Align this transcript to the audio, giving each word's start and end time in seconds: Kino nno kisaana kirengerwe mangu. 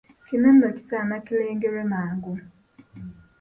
Kino 0.27 0.47
nno 0.53 0.67
kisaana 0.75 1.15
kirengerwe 1.25 1.83
mangu. 1.91 2.33